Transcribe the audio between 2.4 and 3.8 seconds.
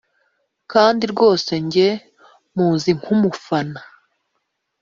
muzi nk’umufana